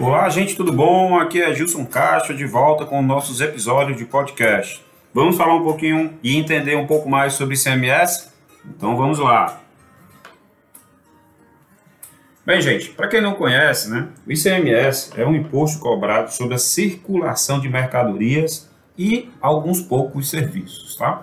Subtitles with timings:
[0.00, 1.16] Olá, gente, tudo bom?
[1.20, 4.84] Aqui é Gilson Castro de volta com nossos episódios de podcast.
[5.14, 8.28] Vamos falar um pouquinho e entender um pouco mais sobre ICMS?
[8.66, 9.60] Então vamos lá.
[12.44, 16.58] Bem, gente, para quem não conhece, né, o ICMS é um imposto cobrado sobre a
[16.58, 18.68] circulação de mercadorias
[18.98, 21.22] e alguns poucos serviços, tá?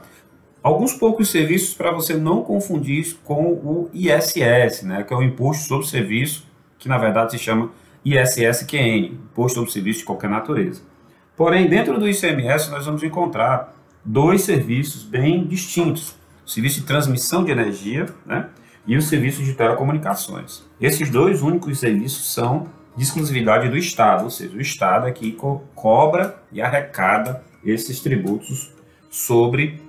[0.63, 5.67] Alguns poucos serviços para você não confundir com o ISS, né, que é o Imposto
[5.67, 6.47] sobre Serviço,
[6.79, 7.69] que na verdade se chama
[8.03, 10.81] ISSQN, Imposto sobre Serviço de qualquer natureza.
[11.35, 17.43] Porém, dentro do ICMS nós vamos encontrar dois serviços bem distintos: o serviço de transmissão
[17.43, 18.49] de energia né,
[18.85, 20.63] e o serviço de telecomunicações.
[20.79, 25.31] Esses dois únicos serviços são de exclusividade do Estado, ou seja, o Estado é que
[25.31, 28.71] co cobra e arrecada esses tributos
[29.09, 29.81] sobre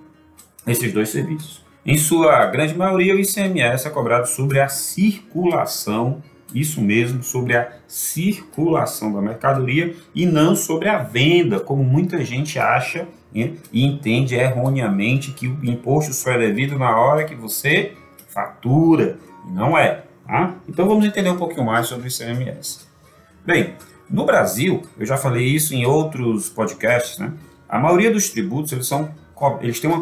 [0.67, 1.62] esses dois serviços.
[1.84, 6.23] Em sua grande maioria, o ICMS é cobrado sobre a circulação,
[6.55, 12.59] isso mesmo, sobre a circulação da mercadoria e não sobre a venda, como muita gente
[12.59, 17.92] acha e entende erroneamente que o imposto só é devido na hora que você
[18.28, 20.05] fatura, não é.
[20.27, 20.55] Tá?
[20.69, 22.87] Então vamos entender um pouquinho mais sobre o ICMS.
[23.44, 23.75] Bem,
[24.09, 27.33] no Brasil, eu já falei isso em outros podcasts, né?
[27.69, 29.11] A maioria dos tributos eles são
[29.61, 30.00] eles têm uma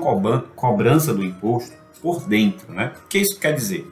[0.55, 2.93] cobrança do imposto por dentro, né?
[3.05, 3.91] O que isso quer dizer?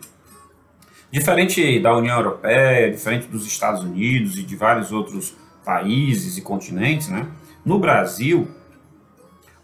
[1.10, 5.34] Diferente da União Europeia, diferente dos Estados Unidos e de vários outros
[5.64, 7.26] países e continentes, né?
[7.64, 8.48] No Brasil,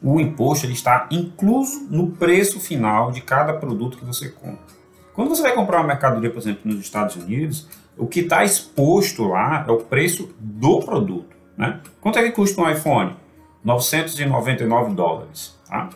[0.03, 4.75] o imposto ele está incluso no preço final de cada produto que você compra.
[5.15, 9.25] Quando você vai comprar uma mercadoria, por exemplo, nos Estados Unidos, o que está exposto
[9.25, 11.35] lá é o preço do produto.
[11.57, 11.81] Né?
[12.01, 13.17] Quanto é que custa um iPhone?
[13.63, 15.59] 999 dólares.
[15.69, 15.89] Tá?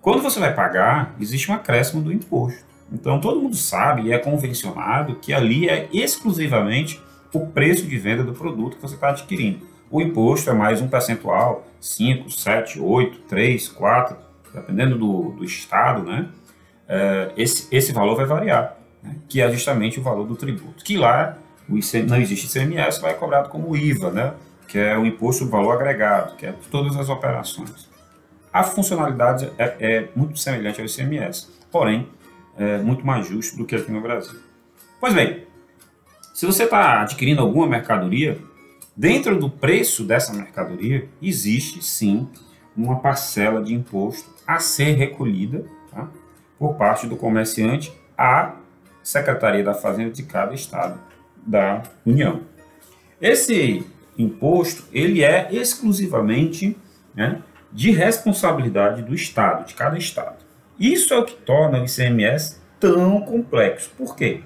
[0.00, 2.71] Quando você vai pagar, existe um acréscimo do imposto.
[2.92, 7.00] Então todo mundo sabe e é convencionado que ali é exclusivamente
[7.32, 9.66] o preço de venda do produto que você está adquirindo.
[9.90, 14.16] O imposto é mais um percentual, 5, 7, 8, 3, 4,
[14.54, 16.28] dependendo do, do estado, né?
[16.88, 19.16] É, esse, esse valor vai variar, né?
[19.28, 20.84] que é justamente o valor do tributo.
[20.84, 21.38] Que lá
[21.68, 24.34] o ICM, não existe ICMS, vai cobrado como IVA, né?
[24.68, 27.90] que é o imposto do valor agregado, que é todas as operações.
[28.52, 32.08] A funcionalidade é, é muito semelhante ao ICMS, porém,
[32.56, 34.38] é muito mais justo do que aqui no Brasil.
[35.00, 35.46] Pois bem,
[36.34, 38.38] se você está adquirindo alguma mercadoria,
[38.96, 42.28] dentro do preço dessa mercadoria existe sim
[42.76, 46.08] uma parcela de imposto a ser recolhida tá,
[46.58, 48.54] por parte do comerciante à
[49.02, 50.98] Secretaria da Fazenda de cada estado
[51.44, 52.42] da União.
[53.20, 53.84] Esse
[54.16, 56.76] imposto ele é exclusivamente
[57.14, 57.42] né,
[57.72, 60.36] de responsabilidade do Estado, de cada Estado.
[60.78, 63.90] Isso é o que torna o ICMS tão complexo.
[63.96, 64.42] Por quê?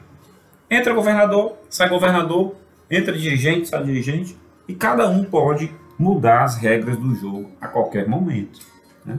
[0.71, 2.55] Entra governador, sai governador,
[2.91, 4.37] entra dirigente, sai dirigente,
[4.69, 8.61] e cada um pode mudar as regras do jogo a qualquer momento.
[9.05, 9.19] Né?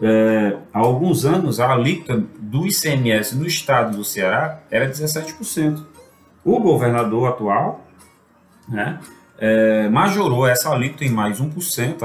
[0.00, 5.84] É, há alguns anos, a alíquota do ICMS no estado do Ceará era 17%.
[6.44, 7.84] O governador atual
[8.68, 9.00] né,
[9.38, 11.96] é, majorou essa alíquota em mais 1%,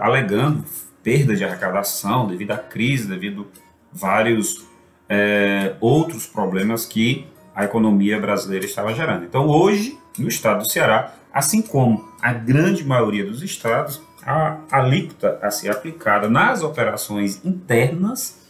[0.00, 0.64] alegando
[1.02, 3.46] perda de arrecadação devido à crise, devido
[3.94, 4.64] vários
[5.08, 9.24] é, outros problemas que a economia brasileira estava gerando.
[9.24, 15.38] Então, hoje, no estado do Ceará, assim como a grande maioria dos estados, a alíquota
[15.40, 18.42] a ser aplicada nas operações internas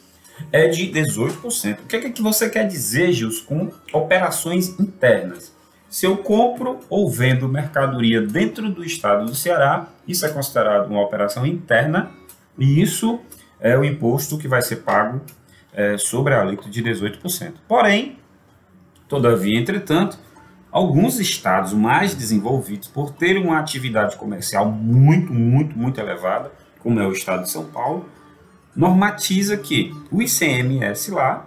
[0.51, 1.81] é de 18%.
[1.81, 5.53] O que é que você quer dizer, Gils, com operações internas?
[5.89, 11.01] Se eu compro ou vendo mercadoria dentro do estado do Ceará, isso é considerado uma
[11.01, 12.11] operação interna
[12.59, 13.21] e isso
[13.65, 15.23] é o imposto que vai ser pago
[15.73, 17.55] é, sobre a alíquota de 18%.
[17.67, 18.19] Porém,
[19.09, 20.19] todavia, entretanto,
[20.71, 27.07] alguns estados mais desenvolvidos, por terem uma atividade comercial muito, muito, muito elevada, como é
[27.07, 28.07] o estado de São Paulo,
[28.77, 31.47] normatiza que o ICMS lá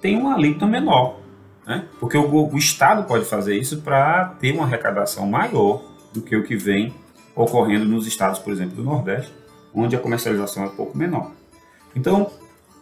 [0.00, 1.20] tem uma alíquota menor.
[1.66, 1.84] Né?
[2.00, 5.82] Porque o, o Estado pode fazer isso para ter uma arrecadação maior
[6.14, 6.94] do que o que vem
[7.34, 9.32] ocorrendo nos estados, por exemplo, do Nordeste,
[9.74, 11.32] onde a comercialização é um pouco menor.
[11.94, 12.30] Então,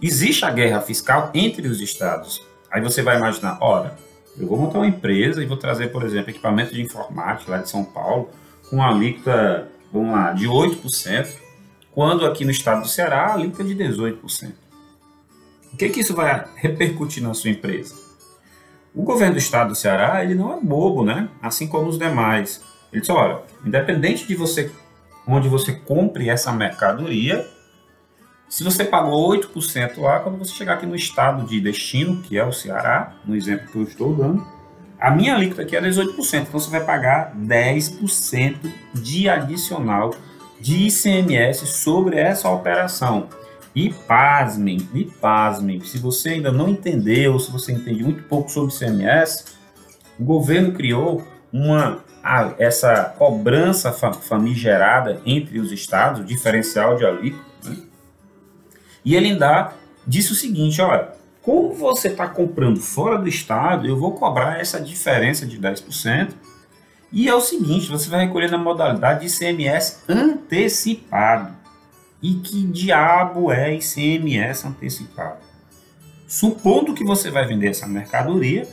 [0.01, 2.45] existe a guerra fiscal entre os estados.
[2.71, 3.97] Aí você vai imaginar, ora,
[4.39, 7.71] eu vou montar uma empresa e vou trazer, por exemplo, equipamento de informática lá de
[7.71, 8.31] São Paulo,
[8.69, 11.29] com uma alíquota, vamos lá, de 8%,
[11.93, 14.53] quando aqui no estado do Ceará a alíquota é de 18%.
[15.73, 17.95] O que, que isso vai repercutir na sua empresa?
[18.95, 21.29] O governo do estado do Ceará, ele não é bobo, né?
[21.43, 22.63] Assim como os demais.
[22.93, 24.71] Ele diz, olha, independente de você
[25.27, 27.47] onde você compre essa mercadoria,
[28.49, 32.45] se você pagou 8% lá, quando você chegar aqui no estado de destino, que é
[32.45, 34.47] o Ceará, no exemplo que eu estou dando,
[34.99, 38.57] A minha alíquota aqui é 18%, então você vai pagar 10%
[38.95, 40.15] de adicional
[40.59, 43.29] de ICMS sobre essa operação.
[43.75, 48.75] E pasmem, e pasmem, se você ainda não entendeu, se você entende muito pouco sobre
[48.75, 49.45] ICMS,
[50.19, 57.45] o governo criou uma a, essa cobrança famigerada entre os estados, o diferencial de alíquota,
[57.65, 57.77] né?
[59.05, 59.73] e ele ainda
[60.05, 64.81] disse o seguinte, olha, como você está comprando fora do estado, eu vou cobrar essa
[64.81, 66.33] diferença de 10%,
[67.13, 71.55] e é o seguinte, você vai recolher na modalidade de ICMS antecipado.
[72.21, 75.39] E que diabo é ICMS antecipado?
[76.27, 78.67] Supondo que você vai vender essa mercadoria,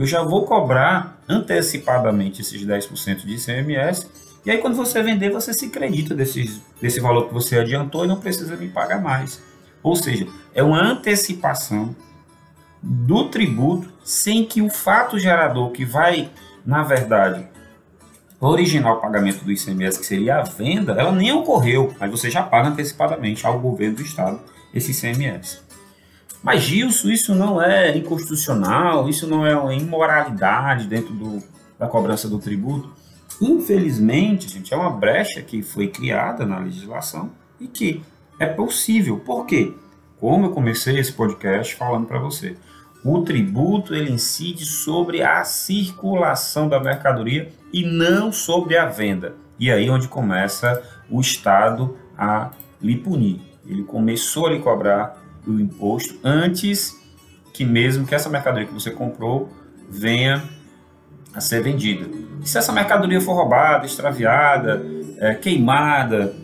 [0.00, 4.08] eu já vou cobrar antecipadamente esses 10% de ICMS,
[4.46, 8.08] e aí quando você vender, você se acredita desse, desse valor que você adiantou e
[8.08, 9.42] não precisa me pagar mais.
[9.82, 11.94] Ou seja, é uma antecipação
[12.82, 16.30] do tributo sem que o fato gerador que vai,
[16.64, 17.46] na verdade,
[18.40, 22.42] originar o pagamento do ICMS, que seria a venda, ela nem ocorreu, mas você já
[22.42, 24.40] paga antecipadamente ao governo do estado
[24.72, 25.60] esse ICMS.
[26.42, 31.42] Mas, Gilson, isso não é inconstitucional, isso não é uma imoralidade dentro do,
[31.78, 32.90] da cobrança do tributo.
[33.40, 38.02] Infelizmente, gente, é uma brecha que foi criada na legislação e que
[38.38, 39.18] é possível.
[39.18, 39.74] Por quê?
[40.18, 42.56] Como eu comecei esse podcast falando para você,
[43.04, 49.34] o tributo ele incide sobre a circulação da mercadoria e não sobre a venda.
[49.58, 52.50] E aí onde começa o Estado a
[52.80, 53.40] lhe punir.
[53.66, 56.98] Ele começou a lhe cobrar o imposto antes
[57.52, 59.50] que mesmo que essa mercadoria que você comprou
[59.88, 60.42] venha
[61.34, 62.08] a ser vendida.
[62.42, 64.84] E se essa mercadoria for roubada, extraviada,
[65.18, 66.34] é, queimada,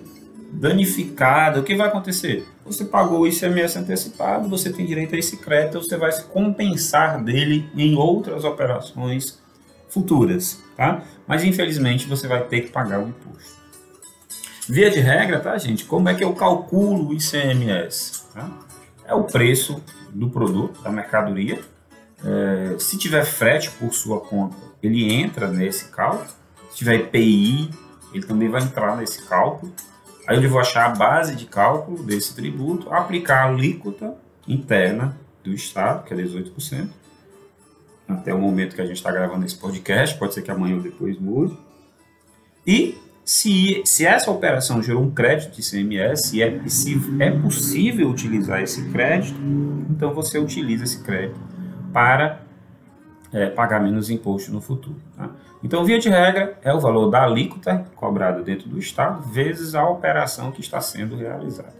[0.52, 2.46] danificada, o que vai acontecer?
[2.64, 7.22] Você pagou o ICMS antecipado, você tem direito a esse crédito, você vai se compensar
[7.22, 9.40] dele em outras operações
[9.88, 11.02] futuras, tá?
[11.26, 13.56] Mas infelizmente você vai ter que pagar o imposto.
[14.68, 15.84] Via de regra, tá, gente?
[15.84, 18.24] Como é que eu calculo o ICMS?
[18.34, 18.65] Tá?
[19.06, 21.60] É o preço do produto, da mercadoria.
[22.24, 26.28] É, se tiver frete por sua conta, ele entra nesse cálculo.
[26.70, 27.70] Se tiver IPI,
[28.12, 29.72] ele também vai entrar nesse cálculo.
[30.26, 34.14] Aí eu vou achar a base de cálculo desse tributo, aplicar a alíquota
[34.46, 36.88] interna do Estado, que é 18%,
[38.08, 40.82] até o momento que a gente está gravando esse podcast, pode ser que amanhã ou
[40.82, 41.56] depois mude.
[42.66, 48.08] E se, se essa operação gerou um crédito de ICMS, se é, se é possível
[48.08, 49.36] utilizar esse crédito,
[49.90, 51.40] então você utiliza esse crédito
[51.92, 52.40] para
[53.32, 54.94] é, pagar menos imposto no futuro.
[55.16, 55.28] Tá?
[55.64, 59.84] Então, via de regra, é o valor da alíquota cobrada dentro do Estado vezes a
[59.88, 61.74] operação que está sendo realizada.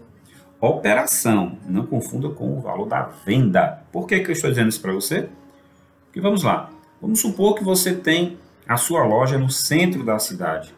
[0.59, 3.83] Operação, não confunda com o valor da venda.
[3.89, 5.29] Por que, que eu estou dizendo isso para você?
[6.07, 6.69] Porque vamos lá.
[7.01, 10.75] Vamos supor que você tem a sua loja no centro da cidade,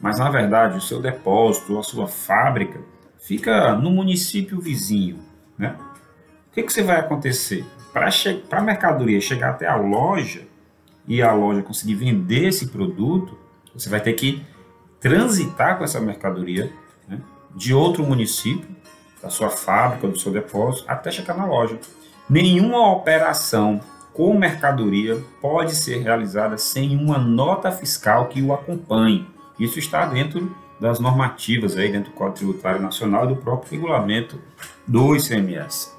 [0.00, 2.80] mas na verdade o seu depósito a sua fábrica
[3.18, 5.18] fica no município vizinho.
[5.58, 5.76] Né?
[6.50, 7.64] O que, que você vai acontecer?
[7.92, 8.08] Para
[8.52, 10.48] a mercadoria chegar até a loja,
[11.10, 13.36] e a loja conseguir vender esse produto,
[13.74, 14.46] você vai ter que
[15.00, 16.72] transitar com essa mercadoria
[17.08, 17.20] né,
[17.52, 18.68] de outro município,
[19.20, 21.78] da sua fábrica, do seu depósito, até chegar na loja.
[22.28, 23.80] Nenhuma operação
[24.14, 29.26] com mercadoria pode ser realizada sem uma nota fiscal que o acompanhe.
[29.60, 34.40] Isso está dentro das normativas aí dentro do Código Tributário Nacional e do próprio regulamento
[34.86, 35.92] do ICMS.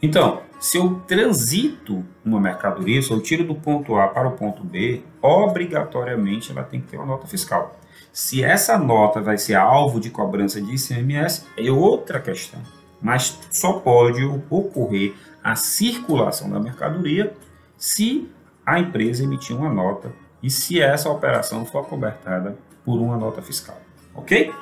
[0.00, 4.62] Então, se eu transito uma mercadoria, se eu tiro do ponto A para o ponto
[4.62, 7.76] B, obrigatoriamente ela tem que ter uma nota fiscal.
[8.12, 12.60] Se essa nota vai ser alvo de cobrança de ICMS, é outra questão.
[13.00, 17.34] Mas só pode ocorrer a circulação da mercadoria
[17.76, 18.30] se
[18.64, 20.12] a empresa emitir uma nota
[20.42, 23.80] e se essa operação for cobertada por uma nota fiscal.
[24.14, 24.52] Ok?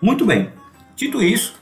[0.00, 0.52] Muito bem.
[0.94, 1.58] Dito isso,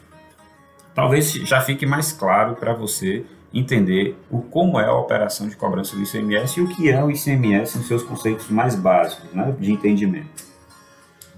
[0.95, 3.25] talvez já fique mais claro para você
[3.55, 7.11] entender o como é a operação de cobrança do ICMS e o que é o
[7.11, 10.52] ICMS em seus conceitos mais básicos né, de entendimento.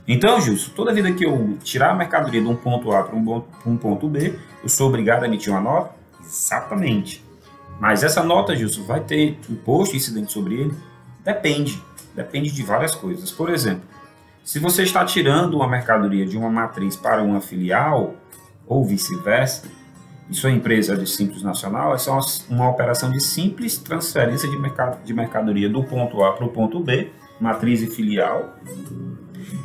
[0.07, 3.77] Então, Justo, toda vida que eu tirar a mercadoria de um ponto A para um,
[3.77, 5.95] ponto B, eu sou obrigado a emitir uma nota?
[6.23, 7.25] Exatamente.
[7.81, 10.75] Mas essa nota, Justo, vai ter imposto incidente sobre ele?
[11.25, 11.83] Depende.
[12.15, 13.31] Depende de várias coisas.
[13.31, 13.83] Por exemplo,
[14.45, 18.15] se você está tirando uma mercadoria de uma matriz para uma filial,
[18.67, 19.69] ou vice-versa,
[20.29, 22.19] e sua empresa é de Simples Nacional, é só
[22.49, 24.57] uma operação de simples transferência de,
[25.05, 28.55] de mercadoria do ponto A para o ponto B, matriz e filial,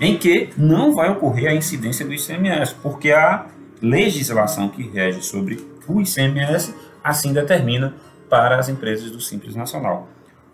[0.02, 3.48] em que não vai ocorrer a incidência do ICMS, porque a
[3.82, 7.94] legislação que rege sobre o ICMS assim determina
[8.30, 10.08] para as empresas do Simples Nacional.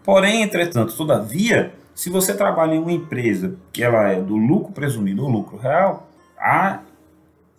[0.04, 5.24] Porém, entretanto, todavia, se você trabalha em uma empresa que ela é do lucro presumido
[5.24, 6.82] ou lucro real, há,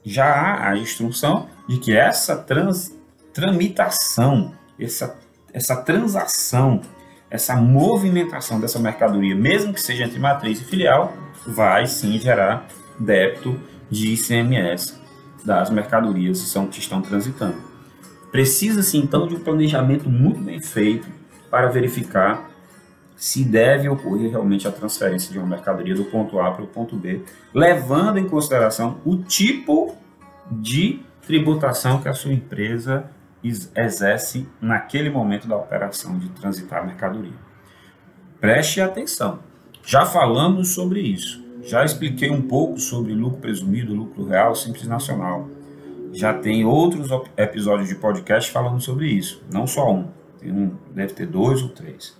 [0.05, 2.95] já há a instrução de que essa trans,
[3.33, 5.19] tramitação, essa,
[5.55, 6.83] essa transação,
[7.31, 11.15] essa movimentação dessa mercadoria, mesmo que seja entre matriz e filial,
[11.47, 13.59] vai sim gerar débito
[13.91, 15.01] de ICMS
[15.47, 17.57] das mercadorias que, são, que estão transitando.
[18.31, 21.09] Precisa-se então de um planejamento muito bem feito
[21.51, 22.51] para verificar
[23.17, 26.95] se deve ocorrer realmente a transferência de uma mercadoria do ponto A para o ponto
[26.95, 29.97] B, levando em consideração o tipo
[30.51, 33.11] de tributação que a sua empresa
[33.75, 37.33] exerce naquele momento da operação de transitar a mercadoria.
[38.41, 39.41] Preste atenção.
[39.85, 41.45] Já falamos sobre isso.
[41.63, 45.49] Já expliquei um pouco sobre lucro presumido, lucro real, simples nacional.
[46.13, 49.43] Já tem outros episódios de podcast falando sobre isso.
[49.53, 50.09] Não só um.
[50.39, 52.17] Tem um, deve ter dois ou três.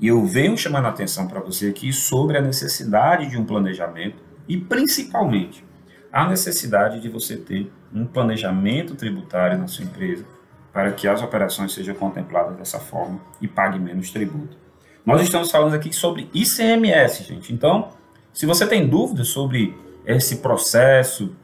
[0.00, 4.16] E eu venho chamando a atenção para você aqui sobre a necessidade de um planejamento
[4.48, 5.64] e principalmente
[6.12, 10.24] a necessidade de você ter um planejamento tributário na sua empresa
[10.72, 14.56] para que as operações sejam contempladas dessa forma e pague menos tributo.
[15.04, 17.52] Nós estamos falando aqui sobre ICMS, gente.
[17.52, 17.90] Então,
[18.32, 19.76] se você tem dúvidas sobre
[20.06, 21.34] esse processo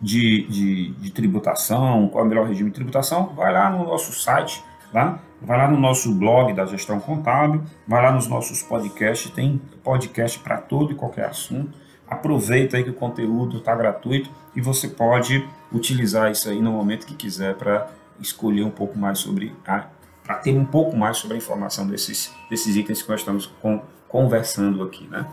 [0.00, 4.12] de, de, de tributação, qual é o melhor regime de tributação, vai lá no nosso
[4.12, 5.20] site, tá?
[5.44, 10.38] Vai lá no nosso blog da gestão contábil, vai lá nos nossos podcasts, tem podcast
[10.38, 11.76] para todo e qualquer assunto.
[12.08, 17.06] Aproveita aí que o conteúdo está gratuito e você pode utilizar isso aí no momento
[17.06, 17.88] que quiser para
[18.20, 22.76] escolher um pouco mais sobre para ter um pouco mais sobre a informação desses, desses
[22.76, 25.26] itens que nós estamos com, conversando aqui, né?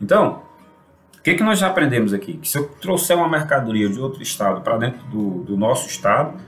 [0.00, 0.42] Então,
[1.18, 2.34] o que, que nós já aprendemos aqui?
[2.34, 6.38] Que se eu trouxer uma mercadoria de outro estado para dentro do, do nosso estado,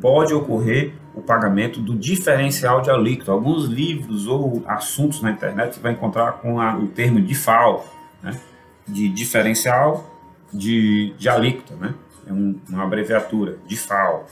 [0.00, 3.32] pode ocorrer o pagamento do diferencial de alíquota.
[3.32, 7.86] Alguns livros ou assuntos na internet você vai encontrar com a, o termo DIFAL,
[8.22, 8.38] né?
[8.86, 10.10] de diferencial
[10.52, 11.94] de, de alíquota, né?
[12.26, 14.26] é um, uma abreviatura, DIFAL.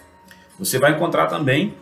[0.58, 1.74] Você vai encontrar também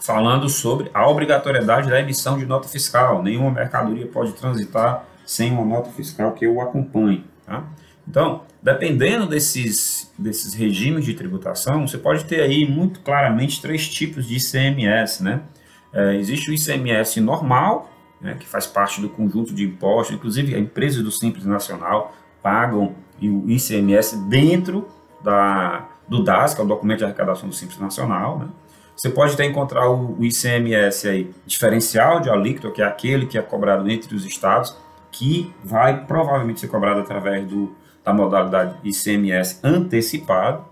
[0.00, 3.22] falando sobre a obrigatoriedade da emissão de nota fiscal.
[3.22, 7.24] Nenhuma mercadoria pode transitar sem uma nota fiscal que o acompanhe.
[7.46, 7.62] Tá?
[8.08, 14.26] Então, dependendo desses, desses regimes de tributação, você pode ter aí muito claramente três tipos
[14.26, 15.22] de ICMS.
[15.22, 15.40] Né?
[15.92, 17.90] É, existe o ICMS normal,
[18.20, 23.48] né, que faz parte do conjunto de impostos, inclusive empresas do Simples Nacional pagam o
[23.48, 24.88] ICMS dentro
[25.22, 28.38] da, do DAS, que é o documento de arrecadação do Simples Nacional.
[28.38, 28.48] Né?
[28.96, 33.38] Você pode até encontrar o, o ICMS aí, diferencial de alíquota, que é aquele que
[33.38, 34.76] é cobrado entre os estados,
[35.10, 40.64] que vai provavelmente ser cobrado através do, da modalidade ICMS antecipado.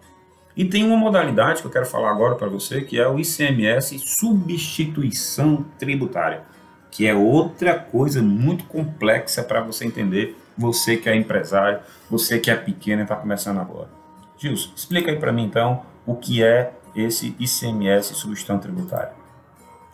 [0.56, 3.98] E tem uma modalidade que eu quero falar agora para você, que é o ICMS
[4.00, 6.42] substituição tributária,
[6.90, 12.50] que é outra coisa muito complexa para você entender, você que é empresário, você que
[12.50, 13.88] é pequeno e está começando agora.
[14.36, 19.12] Gilson, explica aí para mim então o que é esse ICMS substituição tributária.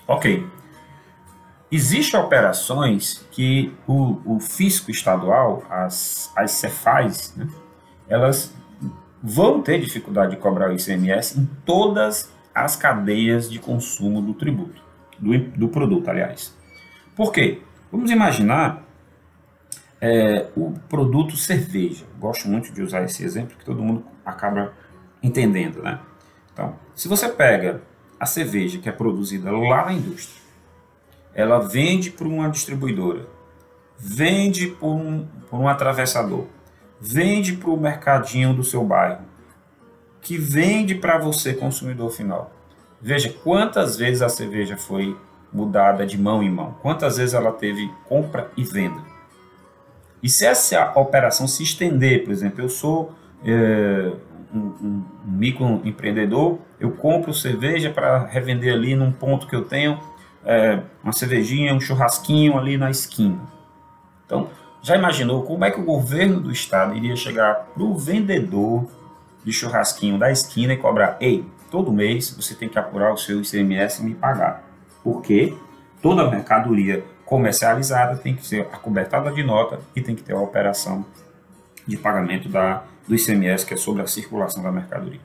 [0.08, 0.46] Ok,
[1.70, 6.62] Existem operações que o, o fisco estadual, as, as
[7.34, 7.48] né,
[8.08, 8.54] elas
[9.20, 14.80] vão ter dificuldade de cobrar o ICMS em todas as cadeias de consumo do tributo,
[15.18, 16.54] do, do produto, aliás.
[17.16, 17.60] Por quê?
[17.90, 18.84] Vamos imaginar
[20.00, 22.04] é, o produto cerveja.
[22.18, 24.72] Gosto muito de usar esse exemplo que todo mundo acaba
[25.22, 25.98] entendendo, né?
[26.52, 27.82] Então, se você pega
[28.18, 30.45] a cerveja que é produzida lá na indústria,
[31.36, 33.26] ela vende para uma distribuidora,
[33.98, 36.46] vende por um, por um atravessador,
[36.98, 39.20] vende para o mercadinho do seu bairro,
[40.22, 42.50] que vende para você, consumidor final.
[43.02, 45.14] Veja quantas vezes a cerveja foi
[45.52, 49.00] mudada de mão em mão, quantas vezes ela teve compra e venda.
[50.22, 53.12] E se essa operação se estender, por exemplo, eu sou
[53.44, 54.10] é,
[54.54, 60.00] um, um, um microempreendedor, eu compro cerveja para revender ali num ponto que eu tenho
[60.46, 63.38] é, uma cervejinha, um churrasquinho ali na esquina.
[64.24, 64.48] Então,
[64.80, 68.86] já imaginou como é que o governo do estado iria chegar para o vendedor
[69.44, 73.40] de churrasquinho da esquina e cobrar: ei, todo mês você tem que apurar o seu
[73.40, 74.64] ICMS e me pagar?
[75.02, 75.54] Porque
[76.00, 81.04] toda mercadoria comercializada tem que ser acobertada de nota e tem que ter a operação
[81.84, 85.20] de pagamento da, do ICMS, que é sobre a circulação da mercadoria.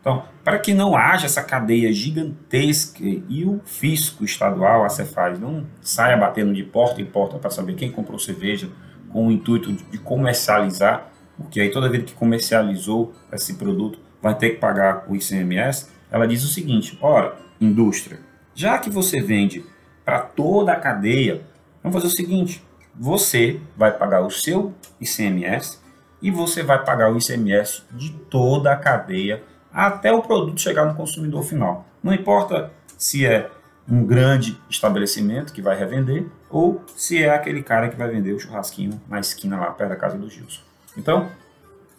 [0.00, 5.66] Então, para que não haja essa cadeia gigantesca e o fisco estadual, a Cefaz, não
[5.82, 8.68] saia batendo de porta em porta para saber quem comprou cerveja
[9.10, 14.50] com o intuito de comercializar, porque aí toda vez que comercializou esse produto vai ter
[14.50, 18.20] que pagar o ICMS, ela diz o seguinte, ora, indústria,
[18.54, 19.64] já que você vende
[20.04, 21.42] para toda a cadeia,
[21.82, 22.64] vamos fazer o seguinte:
[22.94, 25.78] você vai pagar o seu ICMS
[26.20, 30.94] e você vai pagar o ICMS de toda a cadeia até o produto chegar no
[30.94, 31.86] consumidor final.
[32.02, 33.50] Não importa se é
[33.88, 38.38] um grande estabelecimento que vai revender ou se é aquele cara que vai vender o
[38.38, 40.62] churrasquinho na esquina lá perto da casa do Gilson.
[40.96, 41.28] Então,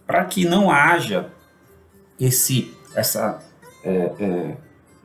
[0.06, 1.30] para que não haja
[2.20, 3.42] esse, essa,
[3.84, 4.58] é, é,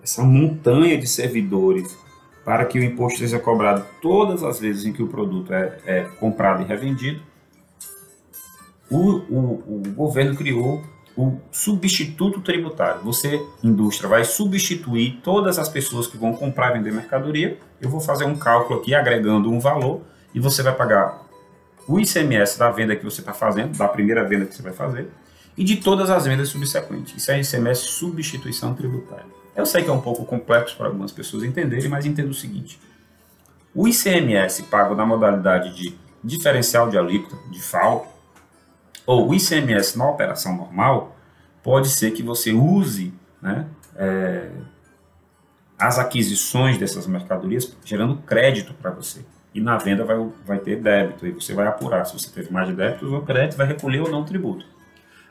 [0.03, 1.97] essa montanha de servidores
[2.45, 6.05] para que o imposto seja cobrado todas as vezes em que o produto é, é
[6.21, 7.21] comprado e revendido,
[8.89, 10.85] o, o, o governo criou
[11.17, 13.01] o substituto tributário.
[13.03, 17.59] Você, indústria, vai substituir todas as pessoas que vão comprar e vender mercadoria.
[17.81, 20.03] Eu vou fazer um cálculo aqui agregando um valor
[20.35, 21.27] e você vai pagar
[21.89, 25.09] o ICMS da venda que você está fazendo, da primeira venda que você vai fazer,
[25.57, 27.17] e de todas as vendas subsequentes.
[27.17, 29.25] Isso é ICMS substituição tributária.
[29.55, 32.79] Eu sei que é um pouco complexo para algumas pessoas entenderem, mas entenda o seguinte:
[33.75, 38.07] o ICMS pago na modalidade de diferencial de alíquota, de FAO,
[39.07, 41.17] ou o ICMS na operação normal,
[41.63, 44.51] pode ser que você use né, é,
[45.79, 49.21] as aquisições dessas mercadorias gerando crédito para você.
[49.55, 52.75] E na venda vai, vai ter débito, e você vai apurar se você teve mais
[52.75, 54.67] débitos ou crédito, vai recolher ou não tributo.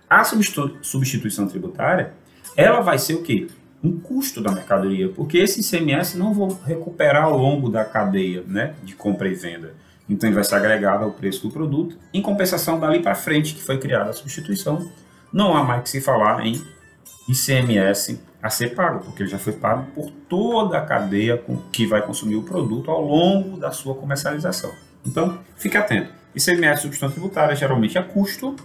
[0.10, 2.13] A substituição tributária,
[2.55, 3.48] ela vai ser o quê?
[3.84, 8.74] Um custo da mercadoria, porque esse ICMS não vou recuperar ao longo da cadeia né,
[8.84, 9.74] de compra e venda.
[10.10, 11.98] Então ele vai ser agregado ao preço do produto.
[12.14, 14.90] Em compensação, dali para frente, que foi criada a substituição,
[15.34, 16.62] não há mais que se falar em
[17.28, 22.02] ICMS a ser pago, porque ele já foi pago por toda a cadeia que vai
[22.06, 24.72] consumir o produto ao longo da sua comercialização.
[25.06, 26.12] Então, fique atento.
[26.36, 28.56] ICMS substituição tributária geralmente é custo.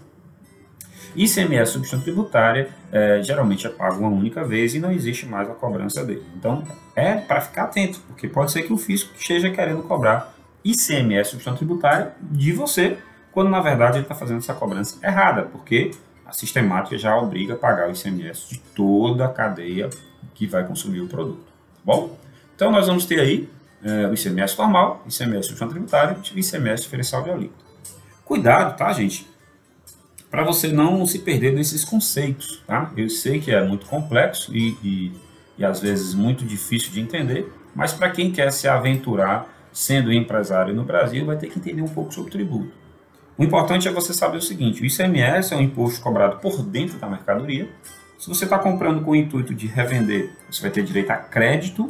[1.17, 5.55] ICMS substituição tributária é, geralmente é pago uma única vez e não existe mais a
[5.55, 6.25] cobrança dele.
[6.37, 6.63] Então,
[6.95, 11.57] é para ficar atento, porque pode ser que o fisco esteja querendo cobrar ICMS, substituição
[11.57, 12.99] tributária, de você,
[13.33, 15.93] quando na verdade ele está fazendo essa cobrança errada, porque
[16.27, 19.91] a sistemática já obriga a pagar o ICMS de toda a cadeia
[20.35, 21.45] que vai consumir o produto.
[21.45, 22.17] Tá bom?
[22.55, 23.49] Então nós vamos ter aí
[23.83, 27.65] é, o ICMS normal, ICMS substituição tributária e ICMS diferencial de alíquota.
[28.25, 29.27] Cuidado, tá, gente?
[30.31, 32.93] Para você não se perder nesses conceitos, tá?
[32.97, 35.13] Eu sei que é muito complexo e, e,
[35.59, 40.75] e às vezes muito difícil de entender, mas para quem quer se aventurar sendo empresário
[40.75, 42.73] no Brasil, vai ter que entender um pouco sobre tributo.
[43.39, 46.99] O importante é você saber o seguinte: o ICMS é um imposto cobrado por dentro
[46.99, 47.69] da mercadoria.
[48.19, 51.89] Se você está comprando com o intuito de revender, você vai ter direito a crédito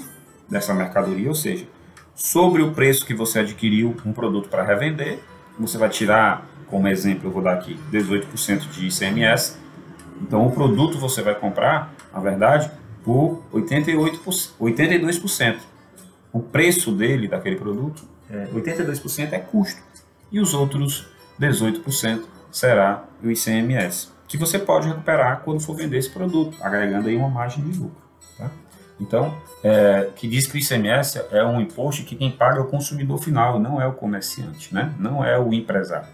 [0.48, 1.66] dessa mercadoria, ou seja,
[2.14, 5.18] sobre o preço que você adquiriu um produto para revender,
[5.58, 9.58] você vai tirar, como exemplo, eu vou dar aqui 18% de ICMS.
[10.22, 12.70] Então, o produto você vai comprar, na verdade,
[13.02, 15.56] por 88%, 82%
[16.32, 19.82] o preço dele, daquele produto, é, 82% é custo.
[20.30, 21.08] E os outros
[21.40, 27.16] 18% será o ICMS, que você pode recuperar quando for vender esse produto, agregando aí
[27.16, 28.02] uma margem de lucro.
[28.38, 28.50] Tá?
[29.00, 32.66] Então, é, que diz que o ICMS é um imposto que quem paga é o
[32.66, 34.92] consumidor final, não é o comerciante, né?
[34.98, 36.08] não é o empresário.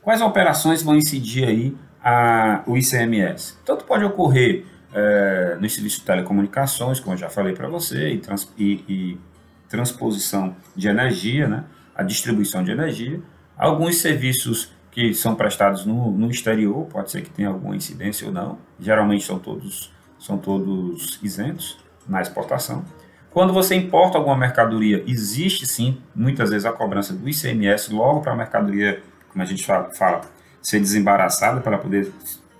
[0.00, 3.58] Quais operações vão incidir aí a, o ICMS?
[3.64, 8.18] Tanto pode ocorrer é, no serviço de telecomunicações, como eu já falei para você, e,
[8.18, 9.20] trans, e, e,
[9.68, 13.20] transposição de energia, né, a distribuição de energia,
[13.56, 18.32] alguns serviços que são prestados no, no exterior, pode ser que tenha alguma incidência ou
[18.32, 22.84] não, geralmente são todos, são todos isentos na exportação.
[23.30, 28.32] Quando você importa alguma mercadoria, existe sim, muitas vezes, a cobrança do ICMS logo para
[28.32, 30.22] a mercadoria, como a gente fala, fala
[30.62, 32.10] ser desembaraçada para poder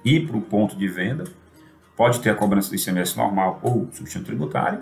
[0.05, 1.25] ir para o ponto de venda
[1.98, 4.80] pode ter a cobrança do ICMS normal ou substituição tributária.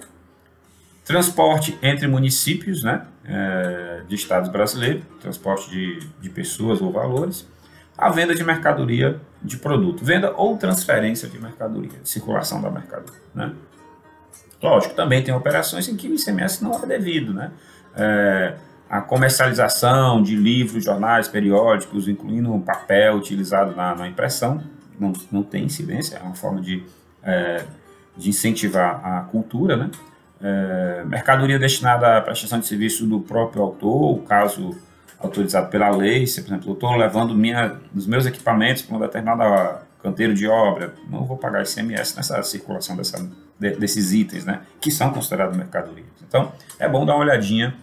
[1.03, 7.49] Transporte entre municípios né, é, de estados brasileiros, transporte de, de pessoas ou valores.
[7.97, 13.23] A venda de mercadoria de produto, venda ou transferência de mercadoria, circulação da mercadoria.
[13.35, 13.55] Né?
[14.63, 17.33] Lógico, também tem operações em que o ICMS não é devido.
[17.33, 17.51] Né?
[17.97, 18.57] É,
[18.91, 24.63] a comercialização de livros, jornais, periódicos, incluindo papel utilizado na, na impressão,
[25.01, 26.85] não, não tem incidência, é uma forma de
[27.27, 27.65] é,
[28.17, 29.91] de incentivar a cultura, né?
[30.41, 34.77] É, mercadoria destinada à prestação de serviço do próprio autor, caso
[35.19, 39.01] autorizado pela lei, se, por exemplo, eu estou levando minha, os meus equipamentos para um
[39.01, 43.19] determinado canteiro de obra, não vou pagar ICMS nessa circulação dessa,
[43.59, 46.07] de, desses itens, né, que são considerados mercadorias.
[46.27, 47.75] Então, é bom dar uma olhadinha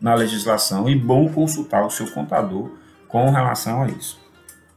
[0.00, 2.70] na legislação e bom consultar o seu contador
[3.08, 4.20] com relação a isso.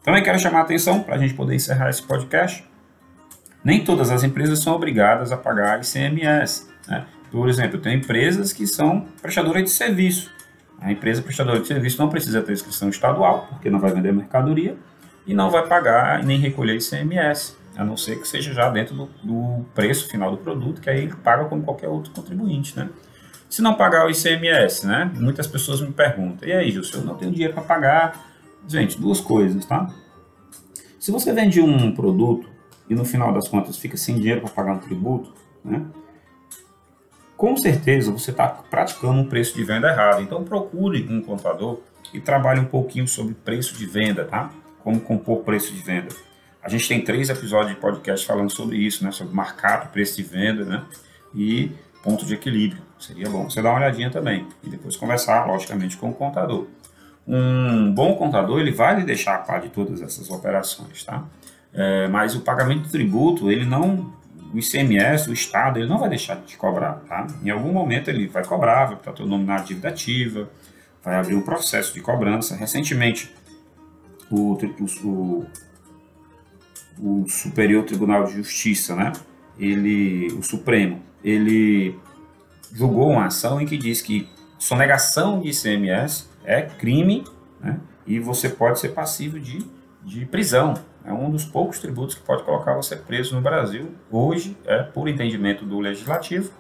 [0.03, 2.65] Também quero chamar a atenção, para a gente poder encerrar esse podcast,
[3.65, 6.69] nem todas as empresas são obrigadas a pagar ICMS.
[6.87, 7.03] Né?
[7.31, 10.31] Por exemplo, tenho empresas que são prestadoras de serviço.
[10.79, 14.77] A empresa prestadora de serviço não precisa ter inscrição estadual, porque não vai vender mercadoria,
[15.25, 19.09] e não vai pagar nem recolher ICMS, a não ser que seja já dentro do,
[19.23, 22.87] do preço final do produto, que aí ele paga como qualquer outro contribuinte, né?
[23.49, 25.11] Se não pagar o ICMS, né?
[25.15, 28.27] Muitas pessoas me perguntam, e aí, Gilson, eu não tenho dinheiro para pagar.
[28.67, 29.89] Gente, duas coisas, tá?
[30.99, 32.54] Se você vende um produto
[32.89, 35.85] e no final das contas fica sem dinheiro para pagar um tributo, né?
[37.37, 40.21] Com certeza você está praticando um preço de venda errado.
[40.21, 41.79] Então procure um contador
[42.13, 44.51] e trabalhe um pouquinho sobre preço de venda, tá?
[44.83, 46.09] Como compor preço de venda.
[46.63, 49.11] A gente tem três episódios de podcast falando sobre isso, né?
[49.11, 50.83] Sobre marcar preço de venda, né?
[51.33, 51.71] E
[52.01, 52.81] ponto de equilíbrio.
[52.97, 56.67] Seria bom você dar uma olhadinha também e depois conversar, logicamente, com o contador.
[57.27, 61.25] Um bom contador ele vai lhe deixar a par de todas essas operações, tá?
[61.75, 64.13] É, mas o pagamento do tributo ele não
[64.53, 67.27] o ICMS, o Estado, ele não vai deixar de cobrar, tá?
[67.43, 70.49] Em algum momento ele vai cobrar, vai botar teu nome na dívida ativa,
[71.03, 72.55] vai abrir um processo de cobrança.
[72.55, 73.33] Recentemente,
[74.31, 74.57] o,
[75.03, 75.45] o,
[76.97, 79.11] o Superior Tribunal de Justiça, né?
[79.59, 81.99] Ele, o Supremo, ele
[82.71, 87.25] julgou uma ação em que diz que sonegação de ICMS é crime,
[87.59, 87.77] né?
[88.07, 89.65] E você pode ser passivo de,
[90.03, 93.91] de prisão, é um dos poucos tributos que pode colocar você preso no Brasil.
[94.11, 96.51] Hoje, é por entendimento do legislativo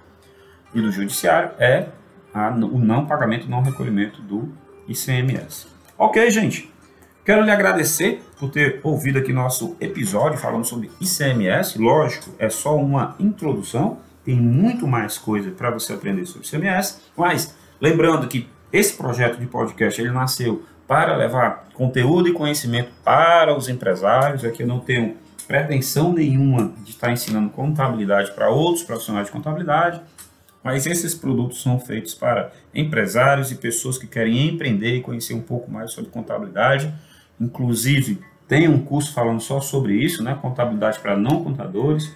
[0.73, 1.87] e do judiciário, é
[2.33, 4.49] a, o não pagamento, não recolhimento do
[4.87, 5.67] ICMS.
[5.97, 6.71] Ok, gente?
[7.23, 11.79] Quero lhe agradecer por ter ouvido aqui nosso episódio falando sobre ICMS.
[11.79, 17.55] Lógico, é só uma introdução, tem muito mais coisa para você aprender sobre ICMS, mas
[17.81, 23.67] lembrando que esse projeto de podcast ele nasceu para levar conteúdo e conhecimento para os
[23.67, 24.43] empresários.
[24.43, 25.15] Aqui eu não tenho
[25.47, 30.01] pretensão nenhuma de estar ensinando contabilidade para outros profissionais de contabilidade,
[30.63, 35.41] mas esses produtos são feitos para empresários e pessoas que querem empreender e conhecer um
[35.41, 36.91] pouco mais sobre contabilidade.
[37.39, 40.37] Inclusive, tem um curso falando só sobre isso, né?
[40.41, 42.15] Contabilidade para não contadores.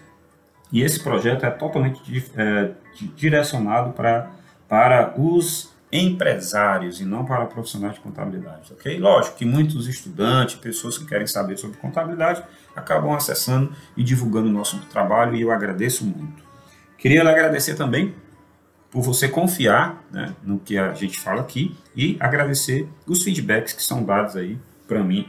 [0.72, 2.02] E esse projeto é totalmente
[2.38, 2.72] é,
[3.16, 4.32] direcionado para,
[4.68, 9.00] para os empresários e não para profissionais de contabilidade, ok?
[9.00, 12.44] Lógico que muitos estudantes, pessoas que querem saber sobre contabilidade,
[12.76, 16.44] acabam acessando e divulgando o nosso trabalho e eu agradeço muito.
[16.98, 18.14] Queria lhe agradecer também
[18.92, 23.84] por você confiar né, no que a gente fala aqui e agradecer os feedbacks que
[23.84, 25.28] são dados aí para mim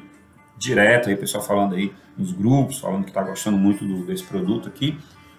[0.58, 4.68] direto, aí pessoal falando aí nos grupos, falando que está gostando muito do, desse produto
[4.68, 4.98] aqui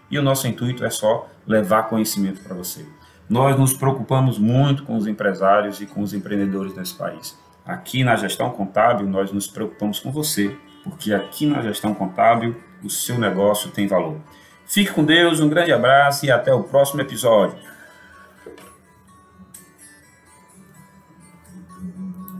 [0.09, 2.85] e o nosso intuito é só levar conhecimento para você.
[3.31, 7.39] Nós nos preocupamos muito com os empresários e com os empreendedores nesse país.
[7.65, 12.89] Aqui na gestão contábil, nós nos preocupamos com você, porque aqui na gestão contábil, o
[12.89, 14.17] seu negócio tem valor.
[14.65, 17.57] Fique com Deus, um grande abraço e até o próximo episódio.